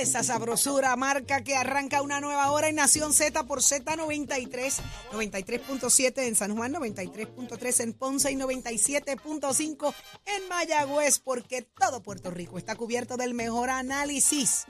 [0.00, 4.80] esa sabrosura marca que arranca una nueva hora en Nación Z por Z93,
[5.12, 9.94] 93.7 en San Juan, 93.3 en Ponce y 97.5
[10.26, 14.66] en Mayagüez, porque todo Puerto Rico está cubierto del mejor análisis.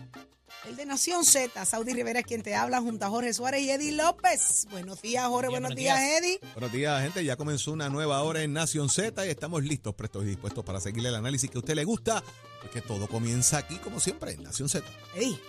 [0.68, 3.70] El de Nación Z, Saudi Rivera es quien te habla junto a Jorge Suárez y
[3.70, 4.66] Eddie López.
[4.70, 5.48] Buenos días, Jorge.
[5.48, 6.38] Buenos, días, Eddie.
[6.52, 7.24] Buenos días, gente.
[7.24, 10.78] Ya comenzó una nueva hora en Nación Z y estamos listos, prestos y dispuestos para
[10.78, 12.22] seguirle el análisis que a usted le gusta,
[12.60, 14.86] porque todo comienza aquí, como siempre, en Nación Z.
[15.16, 15.40] Eddie.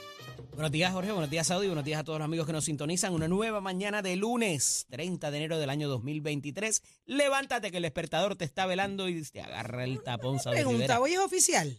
[0.51, 1.11] Buenos días, Jorge.
[1.11, 1.67] Buenos días, Saudi.
[1.67, 3.13] Buenos días a todos los amigos que nos sintonizan.
[3.13, 6.81] Una nueva mañana de lunes, 30 de enero del año 2023.
[7.07, 10.99] Levántate que el despertador te está velando y te agarra el tapón, Saudi Pregunta, Rivera.
[11.01, 11.77] ¿hoy es oficial?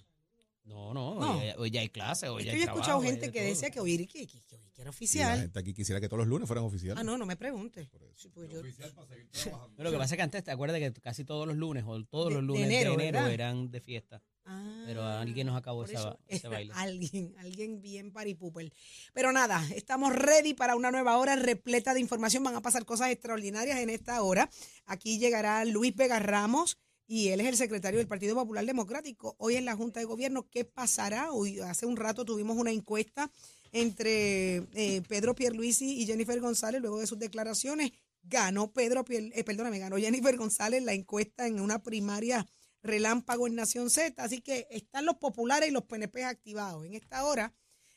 [0.65, 1.39] No, no, No.
[1.39, 3.41] Hoy, hoy ya hay clase, hoy Es ya que hay yo he escuchado gente que
[3.41, 3.49] todo.
[3.49, 5.41] decía que hoy, que, que- que hoy que era Y la oficial.
[5.41, 6.99] gente aquí quisiera que todos los lunes fueran oficiales.
[7.01, 7.91] Ah, no, no me pregunte.
[8.15, 11.47] Sí, pues yo- No, lo que pasa es que antes te acuerdas que casi todos
[11.47, 14.23] los lunes o todos De- los de lunes enero, de enero eran de fiesta.
[14.47, 16.73] Ah, Pero alguien nos acabó esa- ese baile.
[16.77, 18.73] Alguien, alguien bien paripupel.
[19.13, 22.43] Pero nada, estamos ready para una nueva hora repleta de información.
[22.43, 24.49] Van a pasar cosas extraordinarias en esta hora.
[24.87, 26.79] Aquí llegará Luis Vega Ramos
[27.13, 29.35] y él es el secretario del Partido Popular Democrático.
[29.39, 31.33] Hoy en la Junta de Gobierno, ¿qué pasará?
[31.33, 33.33] Hoy, hace un rato tuvimos una encuesta
[33.73, 37.91] entre eh, Pedro Pierluisi y Jennifer González luego de sus declaraciones.
[38.23, 42.47] Ganó Pedro, Pier- eh, perdóname, ganó Jennifer González la encuesta en una primaria
[42.81, 44.23] relámpago en Nación Z.
[44.23, 46.87] Así que están los populares y los PNP activados.
[46.87, 47.53] En esta hora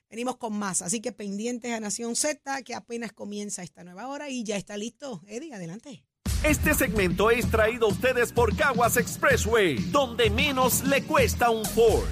[0.09, 0.81] venimos con más.
[0.81, 4.75] Así que pendientes a Nación Z, que apenas comienza esta nueva hora y ya está
[4.75, 5.22] listo.
[5.28, 6.03] Eddie, adelante.
[6.44, 12.03] Este segmento es traído a ustedes por Caguas Expressway, donde menos le cuesta un Ford.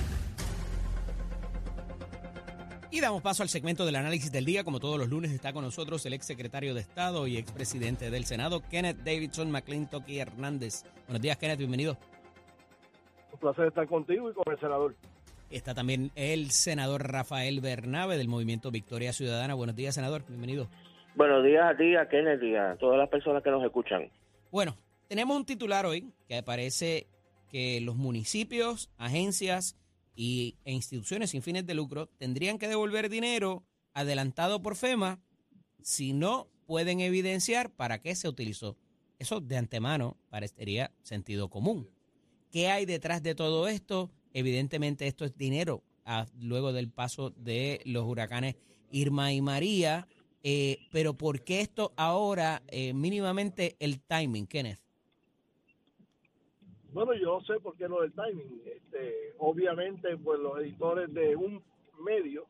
[2.90, 4.64] Y damos paso al segmento del análisis del día.
[4.64, 8.24] Como todos los lunes está con nosotros el ex secretario de Estado y expresidente del
[8.24, 10.86] Senado, Kenneth Davidson McClintock y Hernández.
[11.08, 11.98] Buenos días, Kenneth, bienvenido.
[13.34, 14.96] Un placer estar contigo y con el senador.
[15.50, 19.56] Está también el senador Rafael Bernabe del Movimiento Victoria Ciudadana.
[19.56, 20.70] Buenos días, senador, bienvenido.
[21.16, 24.10] Buenos días a ti, a Kennedy, y a todas las personas que nos escuchan.
[24.52, 27.08] Bueno, tenemos un titular hoy que aparece
[27.48, 29.78] que los municipios, agencias
[30.14, 33.64] y, e instituciones sin fines de lucro tendrían que devolver dinero
[33.94, 35.22] adelantado por FEMA
[35.82, 38.78] si no pueden evidenciar para qué se utilizó.
[39.20, 41.90] Eso de antemano parecería sentido común.
[42.52, 44.12] ¿Qué hay detrás de todo esto?
[44.34, 48.56] Evidentemente esto es dinero ah, luego del paso de los huracanes
[48.92, 50.10] Irma y María.
[50.44, 54.80] Eh, pero ¿por qué esto ahora eh, mínimamente el timing, Kenneth?
[56.94, 58.62] Bueno, yo no sé por qué lo del timing.
[58.66, 61.64] Este, obviamente, pues los editores de un
[62.04, 62.46] medio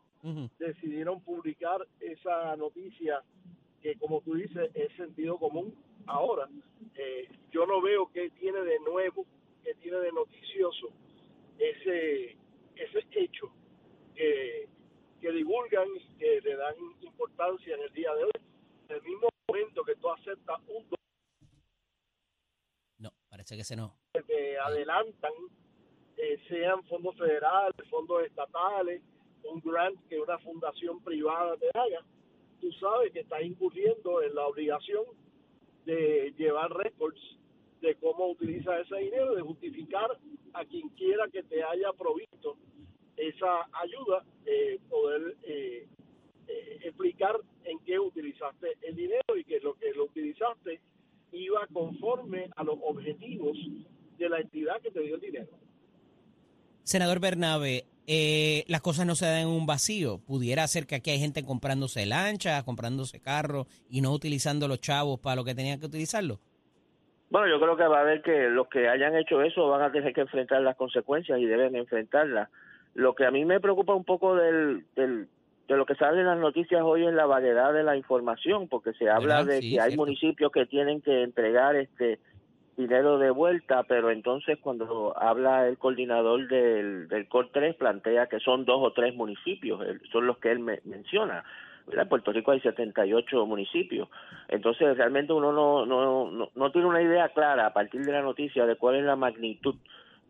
[0.60, 3.24] decidieron publicar esa noticia
[3.82, 5.74] que, como tú dices, es sentido común.
[6.06, 6.48] Ahora,
[6.96, 9.26] eh, yo no veo qué tiene de nuevo,
[9.64, 10.90] qué tiene de noticioso
[11.58, 12.38] ese,
[12.76, 13.52] ese hecho
[14.16, 14.68] que,
[15.22, 18.32] que divulgan y que le dan importancia en el día de hoy.
[18.90, 20.86] En el mismo momento que tú aceptas un
[22.98, 23.96] No, parece que se no.
[24.28, 25.32] que adelantan,
[26.18, 29.02] eh, sean fondos federales, fondos estatales,
[29.44, 32.04] un grant que una fundación privada te haga,
[32.60, 35.04] tú sabes que estás incurriendo en la obligación
[35.86, 37.20] de llevar récords
[37.82, 40.16] de cómo utiliza ese dinero, de justificar
[40.54, 42.56] a quien quiera que te haya provisto
[43.18, 45.88] esa ayuda, eh, poder eh,
[46.48, 47.36] eh, explicar
[47.66, 50.80] en qué utilizaste el dinero y que lo que lo utilizaste
[51.32, 53.58] iba conforme a los objetivos
[54.18, 55.50] de la entidad que te dio el dinero.
[56.84, 60.20] Senador Bernabe, eh, las cosas no se dan en un vacío.
[60.26, 65.20] Pudiera ser que aquí hay gente comprándose lanchas, comprándose carros y no utilizando los chavos
[65.20, 66.40] para lo que tenían que utilizarlo.
[67.30, 69.92] Bueno, yo creo que va a haber que los que hayan hecho eso van a
[69.92, 72.50] tener que enfrentar las consecuencias y deben enfrentarlas.
[72.94, 75.28] Lo que a mí me preocupa un poco del, del,
[75.68, 78.94] de lo que sale en las noticias hoy es la variedad de la información, porque
[78.94, 79.46] se habla ¿Verdad?
[79.54, 80.06] de Sí, que hay cierto.
[80.06, 82.20] municipios que tienen que entregar este
[82.78, 88.40] dinero de vuelta, pero entonces cuando habla el coordinador del, del COR 3 plantea que
[88.40, 89.80] son dos o tres municipios,
[90.12, 91.44] son los que él me- menciona.
[91.92, 94.08] En Puerto Rico hay 78 municipios.
[94.48, 98.22] Entonces, realmente uno no, no, no, no tiene una idea clara a partir de la
[98.22, 99.76] noticia de cuál es la magnitud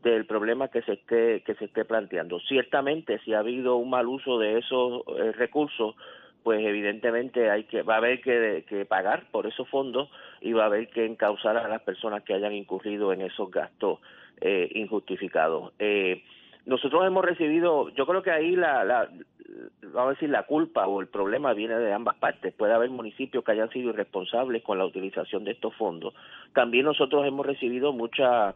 [0.02, 2.40] del problema que se esté que se esté planteando.
[2.42, 5.96] Ciertamente, si ha habido un mal uso de esos eh, recursos,
[6.44, 10.10] pues evidentemente hay que va a haber que, que pagar por esos fondos
[10.42, 14.00] y va a haber que encauzar a las personas que hayan incurrido en esos gastos
[14.40, 15.72] eh, injustificados.
[15.78, 16.24] Eh,
[16.66, 19.10] nosotros hemos recibido, yo creo que ahí la, la,
[19.84, 22.54] vamos a decir, la culpa o el problema viene de ambas partes.
[22.54, 26.14] Puede haber municipios que hayan sido irresponsables con la utilización de estos fondos.
[26.54, 28.56] También nosotros hemos recibido muchas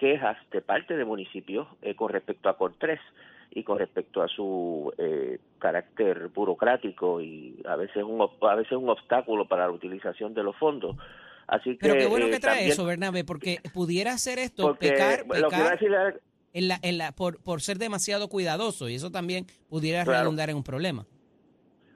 [0.00, 2.98] quejas de parte de municipios eh, con respecto a COR3
[3.52, 8.88] y con respecto a su eh, carácter burocrático y a veces un a veces un
[8.88, 10.96] obstáculo para la utilización de los fondos.
[11.46, 14.62] Así que Pero qué bueno que eh, trae también- eso, Bernabe, porque pudiera hacer esto,
[14.68, 16.14] porque pecar, lo que iba a pecar decir era-
[16.52, 20.20] en la, en la, por, por ser demasiado cuidadoso y eso también pudiera Claro.
[20.20, 21.06] redundar en un problema.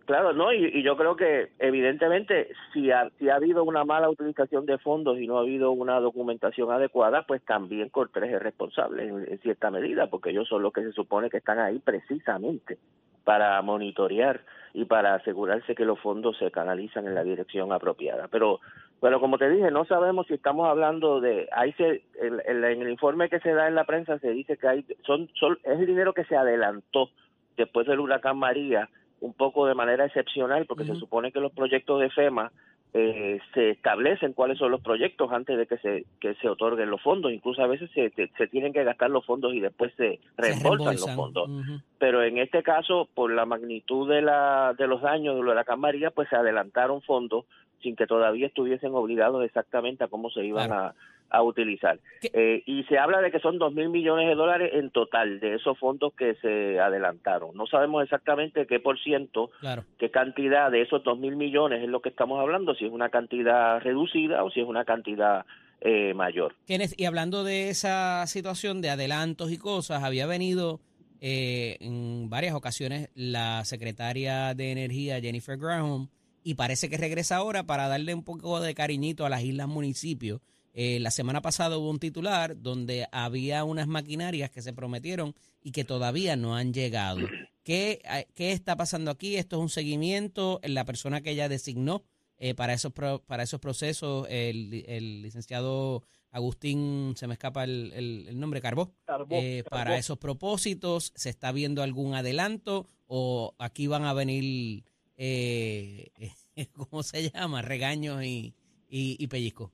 [0.07, 4.11] Claro, no, y, y yo creo que evidentemente si ha, si ha habido una mala
[4.11, 9.05] utilización de fondos y no ha habido una documentación adecuada, pues también Cortés es responsable
[9.09, 12.77] en, en cierta medida, porque ellos son los que se supone que están ahí precisamente
[13.25, 14.43] para monitorear
[14.75, 18.29] y para asegurarse que los fondos se canalizan en la dirección apropiada.
[18.29, 18.61] Pero,
[19.01, 22.91] pero como te dije, no sabemos si estamos hablando de, ahí se, el- en el
[22.91, 25.87] informe que se da en la prensa se dice que hay, son, son es el
[25.87, 27.09] dinero que se adelantó
[27.57, 28.91] después del huracán María
[29.25, 32.53] un poco de manera excepcional porque se supone que los proyectos de FEMA
[32.93, 37.01] eh, se establecen cuáles son los proyectos antes de que se que se otorguen los
[37.03, 37.33] fondos.
[37.33, 40.95] Incluso a veces se, se, se tienen que gastar los fondos y después se reembolsan
[40.97, 41.51] los fondos.
[41.99, 46.11] Pero en este caso por la magnitud de la de los daños del huracán María
[46.11, 47.47] pues se adelantaron fondos
[47.83, 50.83] sin que todavía estuviesen obligados exactamente a cómo se iban Claro.
[50.89, 50.95] a,
[51.35, 51.99] a utilizar.
[52.33, 55.55] Eh, y se habla de que son dos mil millones de dólares en total de
[55.55, 59.85] esos fondos que se adelantaron no sabemos exactamente qué por ciento Claro.
[59.99, 63.09] qué cantidad de esos dos mil millones es lo que estamos hablando, si es una
[63.09, 65.45] cantidad reducida o si es una cantidad
[65.81, 66.55] eh, mayor.
[66.67, 70.81] Y hablando de esa situación de adelantos y cosas, había venido
[71.21, 76.09] eh, en varias ocasiones la secretaria de Energía, Jennifer Graham,
[76.43, 80.41] y parece que regresa ahora para darle un poco de cariñito a las islas municipios.
[80.77, 85.71] Eh, la semana pasada hubo un titular donde había unas maquinarias que se prometieron y
[85.71, 87.21] que todavía no han llegado.
[87.63, 89.37] ¿Qué, eh, qué está pasando aquí?
[89.37, 90.61] ¿Esto es un seguimiento?
[90.65, 92.03] La persona que ella designó
[92.39, 97.93] eh, para, esos pro- para esos procesos, el, el licenciado Agustín, se me escapa el,
[97.95, 99.71] el- el nombre, Carbó, Carbó, eh, Carbó.
[99.71, 104.83] para esos propósitos, ¿se está viendo algún adelanto o aquí van a venir,
[106.73, 107.63] ¿cómo se llama?
[107.63, 108.55] Regaños y,
[108.89, 109.71] y, y pellizcos.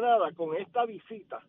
[0.00, 1.42] Nada, con esta visita,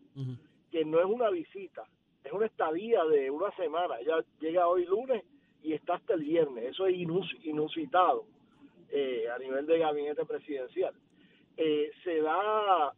[0.70, 1.84] que no es una visita,
[2.24, 3.98] es una estadía de una semana.
[4.00, 5.24] Ella llega hoy lunes
[5.62, 6.64] y está hasta el viernes.
[6.64, 8.24] Eso es inus- inusitado
[8.90, 10.94] eh, a nivel de gabinete presidencial.
[11.56, 12.92] Eh, se da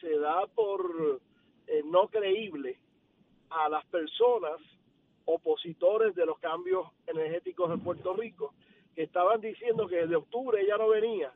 [0.00, 1.20] se da por
[1.66, 2.78] eh, no creíble
[3.50, 4.58] a las personas
[5.26, 8.54] opositores de los cambios energéticos en Puerto Rico
[8.94, 11.32] que estaban diciendo que desde octubre ella no venía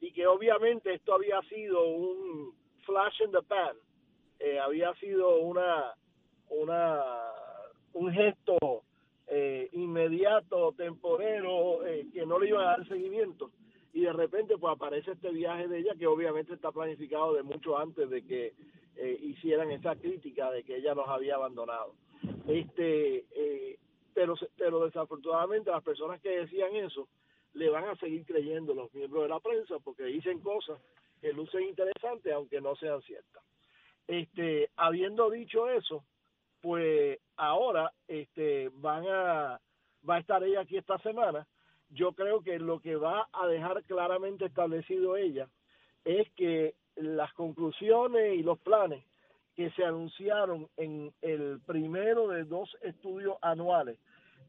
[0.00, 2.54] y que obviamente esto había sido un
[2.84, 3.76] flash in the pan,
[4.38, 5.94] eh, había sido una
[6.50, 7.02] una
[7.94, 8.84] un gesto
[9.26, 13.50] eh, inmediato, temporero, eh, que no le iban a dar seguimiento.
[13.92, 17.78] Y de repente pues aparece este viaje de ella que obviamente está planificado de mucho
[17.78, 18.52] antes de que
[18.96, 21.94] eh, hicieran esa crítica de que ella nos había abandonado.
[22.46, 23.78] Este, eh,
[24.12, 27.08] pero, pero desafortunadamente las personas que decían eso
[27.54, 30.80] le van a seguir creyendo los miembros de la prensa porque dicen cosas
[31.24, 33.42] que lucen interesantes aunque no sean ciertas.
[34.06, 36.04] Este, habiendo dicho eso,
[36.60, 39.58] pues ahora este van a
[40.06, 41.46] va a estar ella aquí esta semana.
[41.88, 45.48] Yo creo que lo que va a dejar claramente establecido ella
[46.04, 49.02] es que las conclusiones y los planes
[49.56, 53.98] que se anunciaron en el primero de dos estudios anuales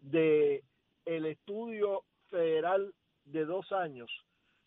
[0.01, 0.61] de
[1.05, 4.11] el estudio federal de dos años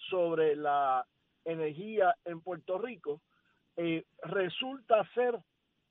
[0.09, 1.05] sobre la
[1.51, 3.21] energía en Puerto Rico
[3.77, 5.39] eh, resulta ser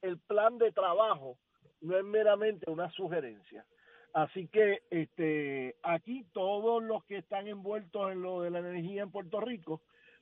[0.02, 1.38] el plan de trabajo,
[1.82, 3.66] no es meramente una sugerencia.
[4.14, 9.12] Así que este, aquí todos los que están envueltos en lo de la energía en
[9.12, 9.82] Puerto Rico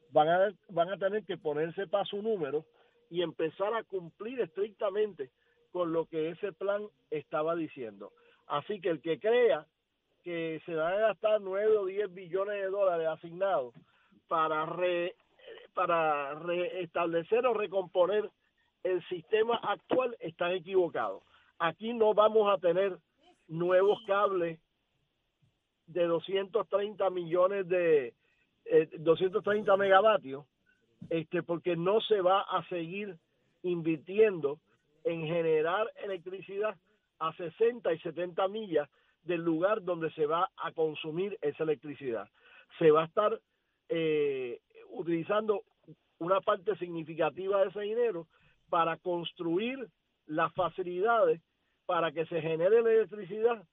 [0.09, 2.65] van a, van a tener que ponerse para su número
[3.09, 5.31] y empezar a cumplir estrictamente
[5.71, 8.11] con lo que ese plan estaba diciendo.
[8.47, 9.65] Así que el que crea
[10.23, 13.73] que se van a gastar 9 o 10 billones de dólares asignados
[14.27, 15.15] para re,
[15.75, 18.31] para restablecer o recomponer
[18.83, 21.21] el sistema actual están equivocados.
[21.59, 22.97] Aquí no vamos a tener
[23.47, 24.59] nuevos cables
[25.87, 28.13] de 230 millones de
[28.65, 30.45] eh, 230 megavatios,
[31.09, 33.15] este, porque no se va a seguir
[33.61, 34.59] invirtiendo
[35.03, 36.75] en generar electricidad
[37.19, 38.89] a 60 y 70 millas
[39.23, 42.27] del lugar donde se va a consumir esa electricidad.
[42.79, 43.39] Se va a estar
[43.89, 44.59] eh,
[44.95, 45.63] utilizando
[46.19, 48.27] una parte significativa de ese dinero
[48.69, 49.87] para construir
[50.27, 51.41] las facilidades
[51.85, 53.63] para que se genere la electricidad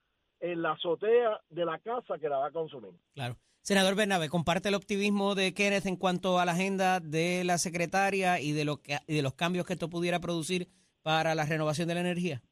[0.41, 2.93] en la azotea de la casa que la va a consumir.
[3.15, 3.37] Claro.
[3.63, 8.41] Senador Bernabe, comparte el optimismo de Kenneth en cuanto a la agenda de la secretaria
[8.41, 10.67] y de, lo que, y de los cambios que esto pudiera producir
[11.03, 12.43] para la renovación de la energía.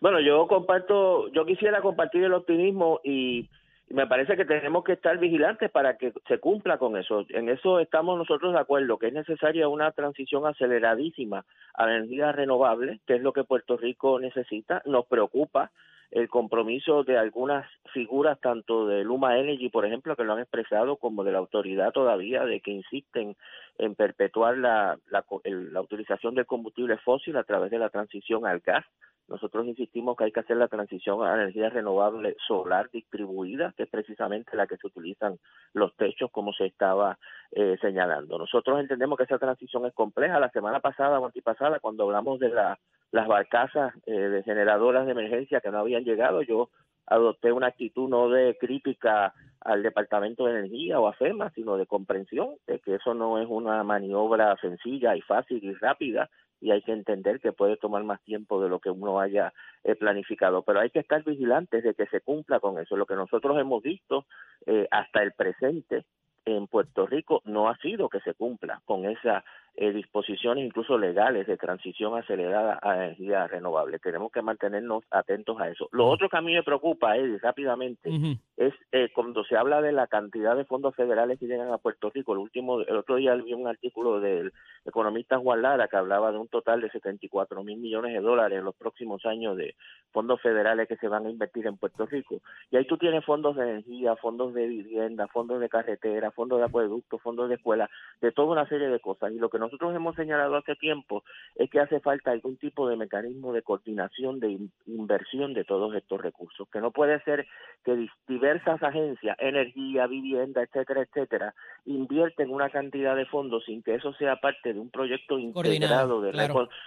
[0.00, 3.48] Bueno, yo comparto, yo quisiera compartir el optimismo y
[3.90, 7.24] me parece que tenemos que estar vigilantes para que se cumpla con eso.
[7.30, 12.32] En eso estamos nosotros de acuerdo, que es necesaria una transición aceleradísima a la energía
[12.32, 14.82] renovable, que es lo que Puerto Rico necesita.
[14.84, 15.70] Nos preocupa
[16.10, 20.96] el compromiso de algunas figuras, tanto de Luma Energy, por ejemplo, que lo han expresado,
[20.96, 23.36] como de la autoridad todavía, de que insisten
[23.78, 28.60] en perpetuar la, la, la utilización del combustible fósil a través de la transición al
[28.60, 28.84] gas.
[29.28, 33.88] Nosotros insistimos que hay que hacer la transición a energía renovable solar distribuida, que es
[33.88, 35.38] precisamente la que se utilizan
[35.74, 37.18] los techos, como se estaba
[37.52, 38.38] eh, señalando.
[38.38, 40.40] Nosotros entendemos que esa transición es compleja.
[40.40, 42.78] La semana pasada o antipasada, cuando hablamos de la,
[43.12, 46.70] las barcazas eh, de generadoras de emergencia que no habían llegado, yo
[47.06, 51.86] adopté una actitud no de crítica al Departamento de Energía o a FEMA, sino de
[51.86, 56.82] comprensión de que eso no es una maniobra sencilla y fácil y rápida y hay
[56.82, 59.52] que entender que puede tomar más tiempo de lo que uno haya
[59.84, 62.96] eh, planificado, pero hay que estar vigilantes de que se cumpla con eso.
[62.96, 64.26] Lo que nosotros hemos visto
[64.66, 66.04] eh, hasta el presente
[66.44, 69.44] en Puerto Rico no ha sido que se cumpla con esa
[69.80, 74.00] eh, disposiciones incluso legales de transición acelerada a energía renovable.
[74.00, 75.88] Tenemos que mantenernos atentos a eso.
[75.92, 78.10] Lo otro que a mí me preocupa, Eddie, rápidamente,
[78.56, 82.10] es eh, cuando se habla de la cantidad de fondos federales que llegan a Puerto
[82.10, 82.32] Rico.
[82.32, 84.52] El último, el otro día vi un artículo del
[84.84, 88.64] economista Juan Lara que hablaba de un total de 74 mil millones de dólares en
[88.64, 89.76] los próximos años de
[90.10, 92.40] fondos federales que se van a invertir en Puerto Rico.
[92.72, 96.64] Y ahí tú tienes fondos de energía, fondos de vivienda, fondos de carretera, fondos de
[96.64, 97.88] acueducto, fondos de escuela,
[98.20, 99.30] de toda una serie de cosas.
[99.30, 102.96] Y lo que nosotros hemos señalado hace tiempo es que hace falta algún tipo de
[102.96, 107.46] mecanismo de coordinación de inversión de todos estos recursos, que no puede ser
[107.84, 114.12] que diversas agencias, energía, vivienda, etcétera, etcétera, invierten una cantidad de fondos sin que eso
[114.14, 116.32] sea parte de un proyecto integrado de,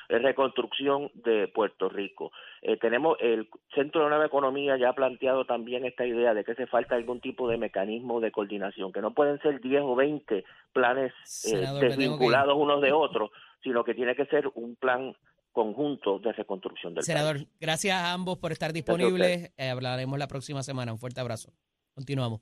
[0.09, 2.31] reconstrucción de Puerto Rico.
[2.63, 6.53] Eh, tenemos el Centro de Nueva Economía ya ha planteado también esta idea de que
[6.53, 10.43] hace falta algún tipo de mecanismo de coordinación, que no pueden ser 10 o 20
[10.71, 11.11] planes
[11.45, 13.31] eh, desvinculados unos de otros,
[13.63, 15.13] sino que tiene que ser un plan
[15.51, 19.51] conjunto de reconstrucción del Senador, gracias a ambos por estar disponibles.
[19.57, 20.93] Eh, hablaremos la próxima semana.
[20.93, 21.51] Un fuerte abrazo.
[21.93, 22.41] Continuamos.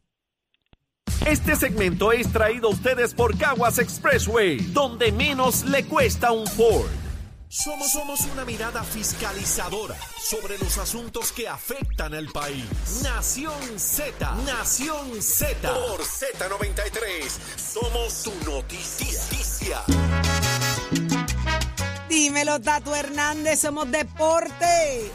[1.27, 6.89] Este segmento es traído a ustedes por Caguas Expressway, donde menos le cuesta un Ford.
[7.51, 13.01] Somos, somos una mirada fiscalizadora sobre los asuntos que afectan al país.
[13.03, 15.73] Nación Z, Nación Z.
[15.73, 19.19] Por Z93, somos tu noticia.
[22.07, 25.11] Dímelo, Tato Hernández, somos deporte.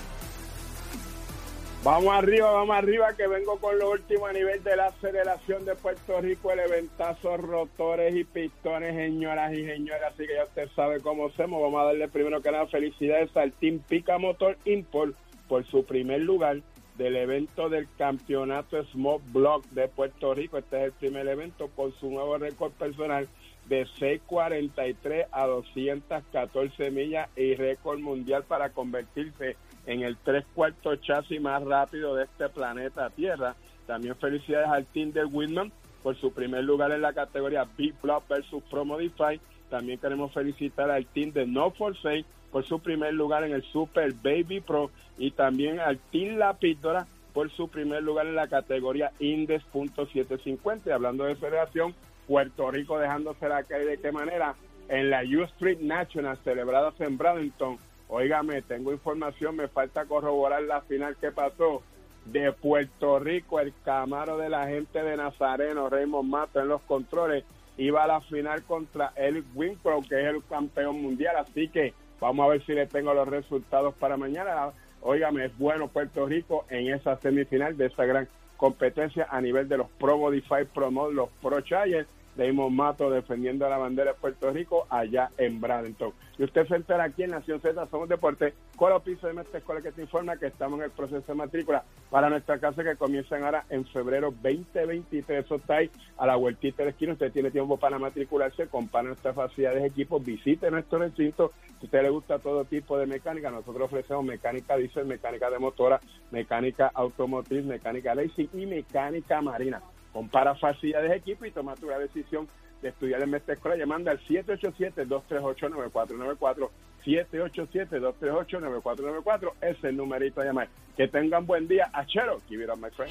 [1.85, 5.75] Vamos arriba, vamos arriba, que vengo con lo último a nivel de la Federación de
[5.75, 11.01] Puerto Rico, el eventazo rotores y pistones, señoras y señores, así que ya usted sabe
[11.01, 11.61] cómo hacemos.
[11.61, 15.15] Vamos a darle primero que nada felicidades al Team Pica Motor Import
[15.47, 16.63] por su primer lugar
[16.97, 20.57] del evento del campeonato Small Block de Puerto Rico.
[20.57, 23.29] Este es el primer evento por su nuevo récord personal
[23.69, 29.57] de 6.43 a 214 millas y récord mundial para convertirse
[29.87, 33.55] en el tres cuartos chasis más rápido de este planeta Tierra.
[33.87, 38.29] También felicidades al team de Whitman por su primer lugar en la categoría Big Block
[38.29, 39.41] versus Pro Modify.
[39.71, 43.63] También queremos felicitar al team de No For Sale por su primer lugar en el
[43.65, 48.47] Super Baby Pro y también al team La Píldora por su primer lugar en la
[48.47, 50.93] categoría Index.750.
[50.93, 51.95] Hablando de federación,
[52.27, 54.55] Puerto Rico dejándose la caer de qué manera
[54.89, 57.79] en la U Street National celebrada en Bradenton
[58.09, 61.83] Óigame, tengo información, me falta corroborar la final que pasó
[62.27, 67.45] de Puerto Rico, el Camaro de la gente de Nazareno, Raymond Mato en los controles,
[67.77, 72.45] iba a la final contra el Winkrow, que es el campeón mundial, así que vamos
[72.45, 74.71] a ver si le tengo los resultados para mañana.
[75.03, 79.79] Óigame, es bueno Puerto Rico en esa semifinal de esa gran competencia a nivel de
[79.79, 84.51] los Pro Modify Pro Mod, los Pro Challenge Damon Mato defendiendo la bandera de Puerto
[84.51, 86.13] Rico allá en Bradenton.
[86.37, 89.59] Y usted se entera aquí en Nación Z, Somos Deportes, con los pisos de Mestre
[89.59, 92.97] Escuela que te informa que estamos en el proceso de matrícula para nuestra casa que
[92.97, 95.45] comienzan ahora en febrero 2023.
[95.45, 97.13] Eso está ahí a la vueltita de la esquina.
[97.13, 101.53] Usted tiene tiempo para matricularse, compara nuestras facilidades de equipo, visite nuestro recinto.
[101.79, 106.01] Si usted le gusta todo tipo de mecánica, nosotros ofrecemos mecánica diésel, mecánica de motora,
[106.33, 109.81] mecánica automotriz, mecánica racing y mecánica marina.
[110.15, 112.49] Compara facilidades de equipo y toma tu decisión
[112.81, 116.71] de estudiar en nuestra escuela llamando al 787-238-9494.
[117.05, 120.69] 787-238-9494 es el numerito a llamar.
[120.97, 121.91] Que tengan buen día.
[121.93, 123.11] Achero, give my friend.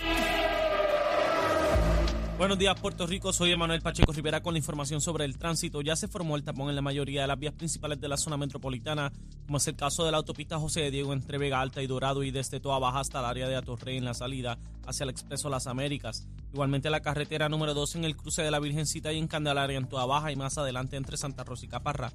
[2.43, 3.31] Buenos días, Puerto Rico.
[3.31, 5.81] Soy Emanuel Pacheco Rivera con la información sobre el tránsito.
[5.81, 8.35] Ya se formó el tapón en la mayoría de las vías principales de la zona
[8.35, 9.13] metropolitana,
[9.45, 12.21] como es el caso de la autopista José de Diego entre Vega Alta y Dorado
[12.21, 15.47] y desde Toa Baja hasta el área de Atorrey en la salida hacia el Expreso
[15.47, 16.27] Las Américas.
[16.51, 19.87] Igualmente la carretera número 2 en el cruce de la Virgencita y en Candelaria en
[19.87, 22.11] Toa Baja y más adelante entre Santa Rosa y Caparra.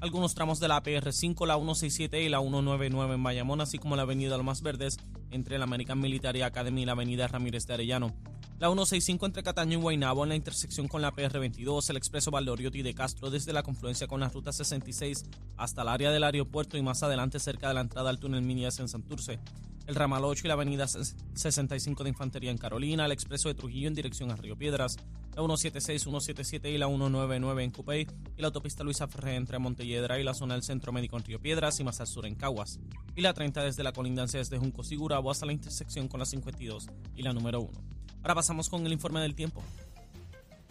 [0.00, 4.02] Algunos tramos de la PR5, la 167 y la 199 en Bayamón, así como la
[4.02, 4.98] avenida Los Más Verdes
[5.32, 8.14] entre la American Military Academy y la avenida Ramírez de Arellano.
[8.62, 12.82] La 165 entre Cataño y Guaynabo en la intersección con la PR22, el expreso Valdoriotti
[12.82, 15.24] de Castro desde la confluencia con la ruta 66
[15.56, 18.78] hasta el área del aeropuerto y más adelante cerca de la entrada al túnel Minias
[18.78, 19.40] en Santurce.
[19.88, 23.88] El ramal 8 y la avenida 65 de Infantería en Carolina, el expreso de Trujillo
[23.88, 24.96] en dirección a Río Piedras,
[25.34, 30.20] la 176, 177 y la 199 en Cupey y la autopista Luisa Ferré entre Montelledra
[30.20, 32.78] y la zona del Centro Médico en Río Piedras y más al sur en Caguas.
[33.16, 36.86] Y la 30 desde la colindancia desde Junco Sigurabo hasta la intersección con la 52
[37.16, 37.91] y la número 1.
[38.22, 39.62] Ahora pasamos con el informe del tiempo.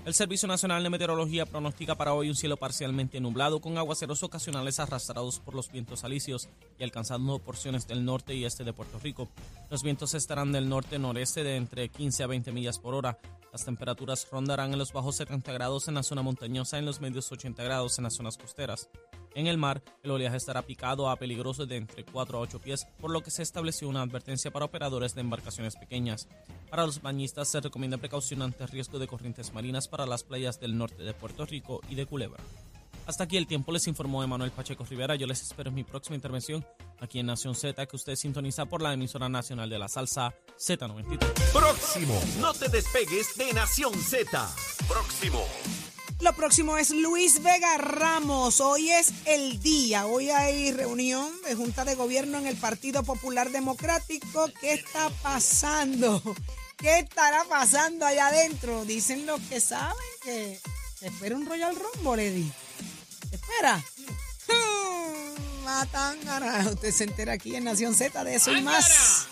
[0.03, 4.79] El Servicio Nacional de Meteorología pronostica para hoy un cielo parcialmente nublado con aguaceros ocasionales
[4.79, 9.29] arrastrados por los vientos alisios y alcanzando porciones del norte y este de Puerto Rico.
[9.69, 13.19] Los vientos estarán del norte-noreste de entre 15 a 20 millas por hora.
[13.51, 16.99] Las temperaturas rondarán en los bajos 70 grados en la zona montañosa y en los
[16.99, 18.89] medios 80 grados en las zonas costeras.
[19.33, 22.85] En el mar, el oleaje estará picado a peligroso de entre 4 a 8 pies,
[22.99, 26.27] por lo que se estableció una advertencia para operadores de embarcaciones pequeñas.
[26.69, 30.77] Para los bañistas se recomienda precaución ante riesgo de corrientes marinas para las playas del
[30.77, 32.43] norte de Puerto Rico y de Culebra.
[33.07, 35.15] Hasta aquí el tiempo, les informó Emanuel Pacheco Rivera.
[35.15, 36.65] Yo les espero en mi próxima intervención
[36.99, 41.17] aquí en Nación Z, que usted sintoniza por la emisora nacional de la salsa Z93.
[41.51, 44.49] Próximo, no te despegues de Nación Z.
[44.87, 45.43] Próximo.
[46.21, 48.61] Lo próximo es Luis Vega Ramos.
[48.61, 50.05] Hoy es el día.
[50.05, 54.47] Hoy hay reunión de Junta de Gobierno en el Partido Popular Democrático.
[54.59, 56.21] ¿Qué está pasando?
[56.77, 58.85] ¿Qué estará pasando allá adentro?
[58.85, 60.59] Dicen los que saben que
[60.99, 62.51] se espera un Royal Rumble, Eddie.
[63.31, 63.83] Espera.
[64.47, 66.67] Hmm, Matan.
[66.67, 69.27] Usted se entera aquí en Nación Z de eso y más.